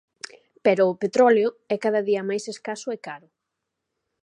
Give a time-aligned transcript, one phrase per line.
[0.65, 3.27] Pero o petróleo é cada día máis escaso e caro.